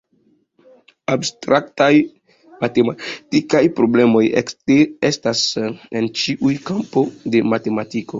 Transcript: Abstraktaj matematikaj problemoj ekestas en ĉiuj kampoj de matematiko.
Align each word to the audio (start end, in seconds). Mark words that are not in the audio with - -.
Abstraktaj 1.15 1.89
matematikaj 2.63 3.61
problemoj 3.81 4.23
ekestas 4.43 5.43
en 6.01 6.09
ĉiuj 6.23 6.55
kampoj 6.71 7.05
de 7.37 7.43
matematiko. 7.53 8.07